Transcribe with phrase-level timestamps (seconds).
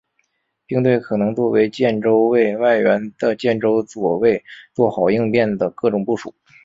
[0.65, 4.43] 并对可能作为建州卫外援的建州左卫
[4.73, 6.33] 作好应变的各种部署。